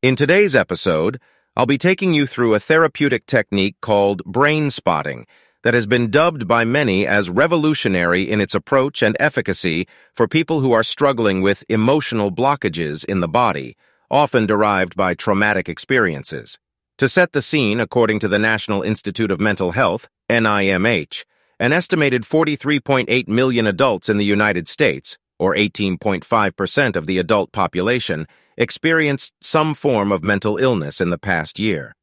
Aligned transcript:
In 0.00 0.14
today's 0.14 0.54
episode, 0.54 1.20
I'll 1.56 1.66
be 1.66 1.76
taking 1.76 2.14
you 2.14 2.24
through 2.24 2.54
a 2.54 2.60
therapeutic 2.60 3.26
technique 3.26 3.74
called 3.80 4.22
brain 4.24 4.70
spotting 4.70 5.26
that 5.64 5.74
has 5.74 5.88
been 5.88 6.08
dubbed 6.08 6.46
by 6.46 6.64
many 6.64 7.04
as 7.04 7.28
revolutionary 7.28 8.22
in 8.30 8.40
its 8.40 8.54
approach 8.54 9.02
and 9.02 9.16
efficacy 9.18 9.88
for 10.14 10.28
people 10.28 10.60
who 10.60 10.70
are 10.70 10.84
struggling 10.84 11.42
with 11.42 11.64
emotional 11.68 12.30
blockages 12.30 13.04
in 13.06 13.18
the 13.18 13.26
body, 13.26 13.76
often 14.08 14.46
derived 14.46 14.94
by 14.94 15.14
traumatic 15.14 15.68
experiences. 15.68 16.60
To 16.98 17.08
set 17.08 17.32
the 17.32 17.42
scene, 17.42 17.80
according 17.80 18.20
to 18.20 18.28
the 18.28 18.38
National 18.38 18.82
Institute 18.82 19.32
of 19.32 19.40
Mental 19.40 19.72
Health, 19.72 20.08
NIMH, 20.30 21.24
an 21.58 21.72
estimated 21.72 22.22
43.8 22.22 23.26
million 23.26 23.66
adults 23.66 24.08
in 24.08 24.16
the 24.16 24.24
United 24.24 24.68
States, 24.68 25.18
or 25.38 25.54
18.5% 25.54 26.96
of 26.96 27.06
the 27.06 27.18
adult 27.18 27.52
population, 27.52 28.26
experienced 28.56 29.34
some 29.40 29.74
form 29.74 30.10
of 30.10 30.22
mental 30.22 30.56
illness 30.58 31.00
in 31.00 31.10
the 31.10 31.18
past 31.18 31.58
year. 31.58 31.94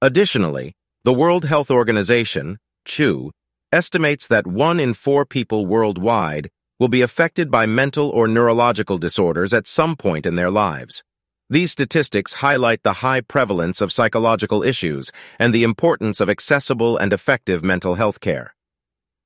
Additionally, 0.00 0.74
the 1.04 1.12
World 1.12 1.44
Health 1.44 1.70
Organization, 1.70 2.58
WHO, 2.88 3.32
estimates 3.72 4.26
that 4.28 4.46
one 4.46 4.78
in 4.78 4.94
four 4.94 5.26
people 5.26 5.66
worldwide 5.66 6.48
will 6.78 6.88
be 6.88 7.02
affected 7.02 7.50
by 7.50 7.66
mental 7.66 8.08
or 8.10 8.28
neurological 8.28 8.98
disorders 8.98 9.52
at 9.52 9.66
some 9.66 9.96
point 9.96 10.26
in 10.26 10.34
their 10.36 10.50
lives. 10.50 11.02
These 11.50 11.72
statistics 11.72 12.34
highlight 12.34 12.82
the 12.82 12.94
high 12.94 13.20
prevalence 13.20 13.80
of 13.80 13.92
psychological 13.92 14.62
issues 14.62 15.12
and 15.38 15.52
the 15.52 15.62
importance 15.62 16.20
of 16.20 16.30
accessible 16.30 16.96
and 16.96 17.12
effective 17.12 17.62
mental 17.62 17.96
health 17.96 18.20
care. 18.20 18.53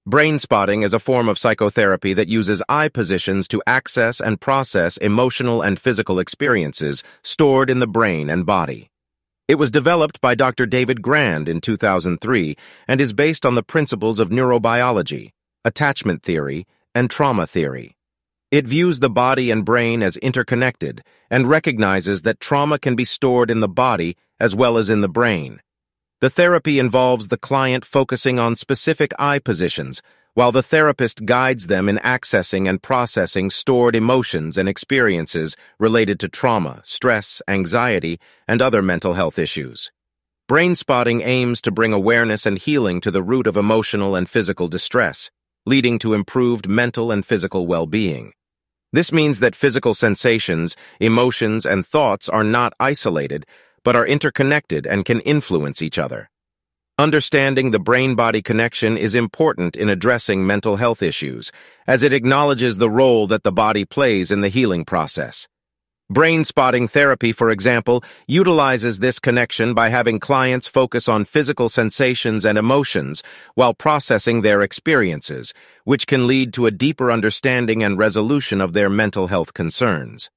Brain 0.08 0.38
spotting 0.38 0.84
is 0.84 0.94
a 0.94 0.98
form 0.98 1.28
of 1.28 1.36
psychotherapy 1.36 2.14
that 2.14 2.28
uses 2.28 2.62
eye 2.66 2.88
positions 2.88 3.46
to 3.48 3.62
access 3.66 4.22
and 4.22 4.40
process 4.40 4.96
emotional 4.96 5.60
and 5.60 5.78
physical 5.78 6.18
experiences 6.18 7.04
stored 7.22 7.68
in 7.68 7.78
the 7.78 7.86
brain 7.86 8.30
and 8.30 8.46
body. 8.46 8.88
It 9.48 9.56
was 9.56 9.70
developed 9.70 10.22
by 10.22 10.34
Dr. 10.34 10.64
David 10.64 11.02
Grand 11.02 11.46
in 11.46 11.60
2003 11.60 12.56
and 12.88 13.02
is 13.02 13.12
based 13.12 13.44
on 13.44 13.54
the 13.54 13.62
principles 13.62 14.18
of 14.18 14.30
neurobiology, 14.30 15.32
attachment 15.62 16.22
theory, 16.22 16.66
and 16.94 17.10
trauma 17.10 17.46
theory. 17.46 17.94
It 18.50 18.66
views 18.66 19.00
the 19.00 19.10
body 19.10 19.50
and 19.50 19.62
brain 19.62 20.02
as 20.02 20.16
interconnected 20.16 21.04
and 21.30 21.50
recognizes 21.50 22.22
that 22.22 22.40
trauma 22.40 22.78
can 22.78 22.96
be 22.96 23.04
stored 23.04 23.50
in 23.50 23.60
the 23.60 23.68
body 23.68 24.16
as 24.40 24.56
well 24.56 24.78
as 24.78 24.88
in 24.88 25.02
the 25.02 25.08
brain. 25.10 25.60
The 26.20 26.30
therapy 26.30 26.80
involves 26.80 27.28
the 27.28 27.38
client 27.38 27.84
focusing 27.84 28.40
on 28.40 28.56
specific 28.56 29.12
eye 29.20 29.38
positions, 29.38 30.02
while 30.34 30.50
the 30.50 30.64
therapist 30.64 31.24
guides 31.24 31.68
them 31.68 31.88
in 31.88 31.98
accessing 31.98 32.68
and 32.68 32.82
processing 32.82 33.50
stored 33.50 33.94
emotions 33.94 34.58
and 34.58 34.68
experiences 34.68 35.56
related 35.78 36.18
to 36.18 36.28
trauma, 36.28 36.80
stress, 36.82 37.40
anxiety, 37.46 38.18
and 38.48 38.60
other 38.60 38.82
mental 38.82 39.14
health 39.14 39.38
issues. 39.38 39.92
Brain 40.48 40.74
spotting 40.74 41.20
aims 41.20 41.62
to 41.62 41.70
bring 41.70 41.92
awareness 41.92 42.46
and 42.46 42.58
healing 42.58 43.00
to 43.02 43.12
the 43.12 43.22
root 43.22 43.46
of 43.46 43.56
emotional 43.56 44.16
and 44.16 44.28
physical 44.28 44.66
distress, 44.66 45.30
leading 45.66 46.00
to 46.00 46.14
improved 46.14 46.68
mental 46.68 47.12
and 47.12 47.24
physical 47.24 47.68
well-being. 47.68 48.32
This 48.92 49.12
means 49.12 49.38
that 49.38 49.54
physical 49.54 49.94
sensations, 49.94 50.74
emotions, 50.98 51.64
and 51.64 51.86
thoughts 51.86 52.28
are 52.28 52.42
not 52.42 52.72
isolated, 52.80 53.46
but 53.84 53.96
are 53.96 54.06
interconnected 54.06 54.86
and 54.86 55.04
can 55.04 55.20
influence 55.20 55.82
each 55.82 55.98
other. 55.98 56.30
Understanding 56.98 57.70
the 57.70 57.78
brain-body 57.78 58.42
connection 58.42 58.98
is 58.98 59.14
important 59.14 59.76
in 59.76 59.88
addressing 59.88 60.44
mental 60.44 60.76
health 60.76 61.00
issues, 61.02 61.52
as 61.86 62.02
it 62.02 62.12
acknowledges 62.12 62.78
the 62.78 62.90
role 62.90 63.28
that 63.28 63.44
the 63.44 63.52
body 63.52 63.84
plays 63.84 64.32
in 64.32 64.40
the 64.40 64.48
healing 64.48 64.84
process. 64.84 65.46
Brain 66.10 66.42
spotting 66.42 66.88
therapy, 66.88 67.32
for 67.32 67.50
example, 67.50 68.02
utilizes 68.26 68.98
this 68.98 69.18
connection 69.18 69.74
by 69.74 69.90
having 69.90 70.18
clients 70.18 70.66
focus 70.66 71.06
on 71.06 71.26
physical 71.26 71.68
sensations 71.68 72.46
and 72.46 72.56
emotions 72.56 73.22
while 73.54 73.74
processing 73.74 74.40
their 74.40 74.62
experiences, 74.62 75.52
which 75.84 76.06
can 76.06 76.26
lead 76.26 76.54
to 76.54 76.64
a 76.64 76.70
deeper 76.70 77.12
understanding 77.12 77.82
and 77.82 77.98
resolution 77.98 78.60
of 78.60 78.72
their 78.72 78.88
mental 78.88 79.26
health 79.26 79.52
concerns. 79.52 80.30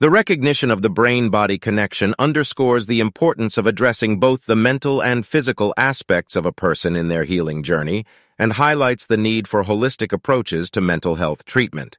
The 0.00 0.10
recognition 0.10 0.72
of 0.72 0.82
the 0.82 0.90
brain-body 0.90 1.58
connection 1.58 2.16
underscores 2.18 2.86
the 2.86 2.98
importance 2.98 3.56
of 3.56 3.64
addressing 3.64 4.18
both 4.18 4.44
the 4.44 4.56
mental 4.56 5.00
and 5.00 5.24
physical 5.24 5.72
aspects 5.76 6.34
of 6.34 6.44
a 6.44 6.52
person 6.52 6.96
in 6.96 7.06
their 7.06 7.22
healing 7.22 7.62
journey 7.62 8.04
and 8.36 8.54
highlights 8.54 9.06
the 9.06 9.16
need 9.16 9.46
for 9.46 9.62
holistic 9.62 10.12
approaches 10.12 10.68
to 10.70 10.80
mental 10.80 11.14
health 11.14 11.44
treatment. 11.44 11.96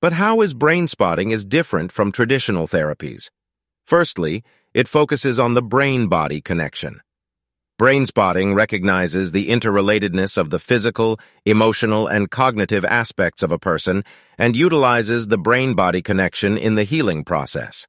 But 0.00 0.12
how 0.12 0.42
is 0.42 0.54
brain 0.54 0.86
spotting 0.86 1.32
is 1.32 1.44
different 1.44 1.90
from 1.90 2.12
traditional 2.12 2.68
therapies? 2.68 3.30
Firstly, 3.84 4.44
it 4.72 4.86
focuses 4.86 5.40
on 5.40 5.54
the 5.54 5.62
brain-body 5.62 6.40
connection. 6.40 7.00
Brain 7.78 8.06
spotting 8.06 8.54
recognizes 8.54 9.30
the 9.30 9.50
interrelatedness 9.50 10.36
of 10.36 10.50
the 10.50 10.58
physical, 10.58 11.16
emotional, 11.46 12.08
and 12.08 12.28
cognitive 12.28 12.84
aspects 12.84 13.40
of 13.40 13.52
a 13.52 13.58
person 13.58 14.02
and 14.36 14.56
utilizes 14.56 15.28
the 15.28 15.38
brain-body 15.38 16.02
connection 16.02 16.58
in 16.58 16.74
the 16.74 16.82
healing 16.82 17.22
process. 17.22 17.86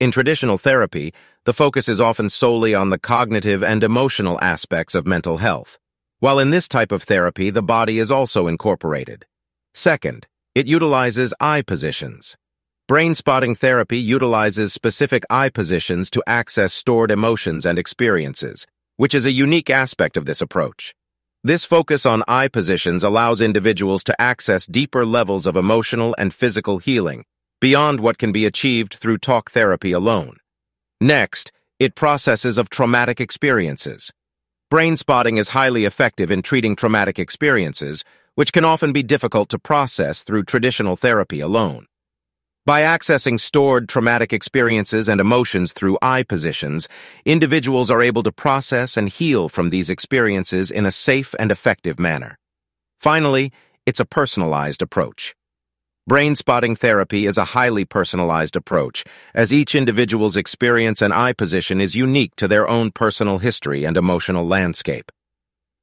In 0.00 0.10
traditional 0.10 0.58
therapy, 0.58 1.14
the 1.44 1.52
focus 1.52 1.88
is 1.88 2.00
often 2.00 2.28
solely 2.28 2.74
on 2.74 2.90
the 2.90 2.98
cognitive 2.98 3.62
and 3.62 3.84
emotional 3.84 4.40
aspects 4.40 4.96
of 4.96 5.06
mental 5.06 5.36
health, 5.36 5.78
while 6.18 6.40
in 6.40 6.50
this 6.50 6.66
type 6.66 6.90
of 6.90 7.04
therapy 7.04 7.48
the 7.50 7.62
body 7.62 8.00
is 8.00 8.10
also 8.10 8.48
incorporated. 8.48 9.24
Second, 9.72 10.26
it 10.56 10.66
utilizes 10.66 11.32
eye 11.38 11.62
positions. 11.62 12.36
Brain 12.88 13.14
spotting 13.14 13.54
therapy 13.54 13.98
utilizes 13.98 14.72
specific 14.72 15.22
eye 15.30 15.48
positions 15.48 16.10
to 16.10 16.24
access 16.26 16.72
stored 16.72 17.12
emotions 17.12 17.64
and 17.64 17.78
experiences, 17.78 18.66
which 18.96 19.14
is 19.14 19.26
a 19.26 19.30
unique 19.30 19.70
aspect 19.70 20.16
of 20.16 20.26
this 20.26 20.40
approach. 20.40 20.94
This 21.44 21.64
focus 21.64 22.04
on 22.04 22.24
eye 22.26 22.48
positions 22.48 23.04
allows 23.04 23.40
individuals 23.40 24.02
to 24.04 24.20
access 24.20 24.66
deeper 24.66 25.06
levels 25.06 25.46
of 25.46 25.56
emotional 25.56 26.14
and 26.18 26.34
physical 26.34 26.78
healing, 26.78 27.24
beyond 27.60 28.00
what 28.00 28.18
can 28.18 28.32
be 28.32 28.46
achieved 28.46 28.94
through 28.94 29.18
talk 29.18 29.50
therapy 29.50 29.92
alone. 29.92 30.38
Next, 31.00 31.52
it 31.78 31.94
processes 31.94 32.58
of 32.58 32.70
traumatic 32.70 33.20
experiences. 33.20 34.12
Brain 34.70 34.96
spotting 34.96 35.36
is 35.36 35.50
highly 35.50 35.84
effective 35.84 36.30
in 36.30 36.42
treating 36.42 36.74
traumatic 36.74 37.18
experiences, 37.18 38.02
which 38.34 38.52
can 38.52 38.64
often 38.64 38.92
be 38.92 39.02
difficult 39.02 39.48
to 39.50 39.58
process 39.58 40.22
through 40.22 40.42
traditional 40.42 40.96
therapy 40.96 41.40
alone. 41.40 41.86
By 42.66 42.80
accessing 42.80 43.38
stored 43.38 43.88
traumatic 43.88 44.32
experiences 44.32 45.08
and 45.08 45.20
emotions 45.20 45.72
through 45.72 45.98
eye 46.02 46.24
positions, 46.24 46.88
individuals 47.24 47.92
are 47.92 48.02
able 48.02 48.24
to 48.24 48.32
process 48.32 48.96
and 48.96 49.08
heal 49.08 49.48
from 49.48 49.70
these 49.70 49.88
experiences 49.88 50.72
in 50.72 50.84
a 50.84 50.90
safe 50.90 51.32
and 51.38 51.52
effective 51.52 52.00
manner. 52.00 52.40
Finally, 52.98 53.52
it's 53.86 54.00
a 54.00 54.04
personalized 54.04 54.82
approach. 54.82 55.36
Brain 56.08 56.34
spotting 56.34 56.74
therapy 56.74 57.26
is 57.26 57.38
a 57.38 57.52
highly 57.54 57.84
personalized 57.84 58.56
approach, 58.56 59.04
as 59.32 59.52
each 59.52 59.76
individual's 59.76 60.36
experience 60.36 61.00
and 61.00 61.14
eye 61.14 61.34
position 61.34 61.80
is 61.80 61.94
unique 61.94 62.34
to 62.34 62.48
their 62.48 62.68
own 62.68 62.90
personal 62.90 63.38
history 63.38 63.84
and 63.84 63.96
emotional 63.96 64.44
landscape. 64.44 65.12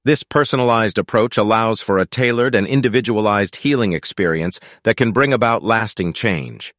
This 0.05 0.21
personalized 0.21 0.97
approach 0.97 1.37
allows 1.37 1.79
for 1.79 1.97
a 1.97 2.05
tailored 2.05 2.55
and 2.55 2.67
individualized 2.67 3.55
healing 3.55 3.93
experience 3.93 4.59
that 4.83 4.97
can 4.97 5.13
bring 5.13 5.31
about 5.31 5.63
lasting 5.63 6.11
change. 6.11 6.73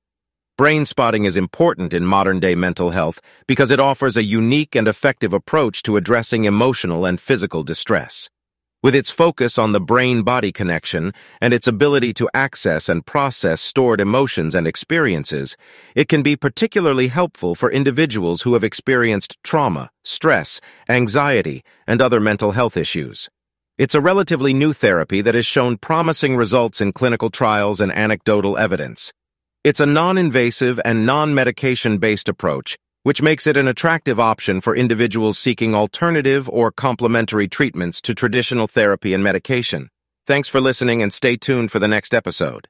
Brain 0.59 0.85
spotting 0.85 1.25
is 1.25 1.35
important 1.35 1.95
in 1.95 2.05
modern-day 2.05 2.55
mental 2.55 2.91
health 2.91 3.23
because 3.47 3.71
it 3.71 3.81
offers 3.81 4.19
a 4.19 4.23
unique 4.23 4.75
and 4.75 4.87
effective 4.87 5.33
approach 5.33 5.83
to 5.85 5.97
addressing 5.97 6.45
emotional 6.45 7.07
and 7.07 7.19
physical 7.19 7.63
distress. 7.63 8.29
With 8.85 8.95
its 8.95 9.09
focus 9.09 9.57
on 9.57 9.73
the 9.73 9.81
brain-body 9.81 10.53
connection 10.53 11.15
and 11.41 11.55
its 11.55 11.67
ability 11.67 12.13
to 12.21 12.29
access 12.35 12.87
and 12.87 13.07
process 13.07 13.63
stored 13.63 13.99
emotions 13.99 14.55
and 14.55 14.67
experiences, 14.67 15.57
it 15.95 16.07
can 16.07 16.23
be 16.23 16.37
particularly 16.37 17.09
helpful 17.09 17.55
for 17.55 17.73
individuals 17.73 18.43
who 18.43 18.53
have 18.53 18.63
experienced 18.63 19.39
trauma, 19.43 19.89
stress, 20.03 20.61
anxiety, 20.87 21.65
and 21.87 22.03
other 22.03 22.21
mental 22.21 22.53
health 22.53 22.77
issues. 22.77 23.31
It's 23.79 23.95
a 23.95 24.03
relatively 24.03 24.53
new 24.53 24.75
therapy 24.75 25.23
that 25.23 25.35
has 25.35 25.47
shown 25.47 25.79
promising 25.79 26.37
results 26.37 26.83
in 26.83 26.93
clinical 26.93 27.31
trials 27.31 27.81
and 27.81 27.91
anecdotal 27.91 28.59
evidence. 28.59 29.15
It's 29.65 29.81
a 29.81 29.87
non-invasive 29.87 30.79
and 30.85 31.07
non-medication-based 31.07 32.29
approach 32.29 32.77
which 33.05 33.23
makes 33.23 33.47
it 33.47 33.57
an 33.57 33.69
attractive 33.69 34.19
option 34.19 34.61
for 34.61 34.75
individuals 34.75 35.39
seeking 35.39 35.75
alternative 35.75 36.49
or 36.49 36.73
complementary 36.73 37.47
treatments 37.47 38.03
to 38.03 38.15
traditional 38.15 38.67
therapy 38.67 39.15
and 39.15 39.23
medication. 39.23 39.91
Thanks 40.27 40.49
for 40.49 40.61
listening 40.61 41.03
and 41.03 41.13
stay 41.13 41.37
tuned 41.37 41.71
for 41.71 41.79
the 41.79 41.87
next 41.87 42.15
episode. 42.15 42.67